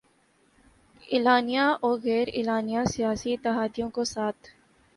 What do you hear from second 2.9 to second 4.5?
سیاسی اتحادیوں کو ساتھ